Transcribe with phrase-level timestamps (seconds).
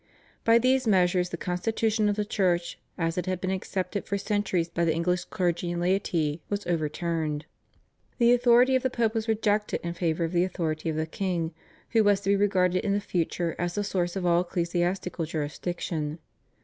[0.43, 4.67] By these measures the constitution of the Church, as it had been accepted for centuries
[4.67, 7.45] by the English clergy and laity, was overturned.
[8.17, 11.53] The authority of the Pope was rejected in favour of the authority of the king,
[11.91, 16.17] who was to be regarded in the future as the source of all ecclesiastical jurisdiction.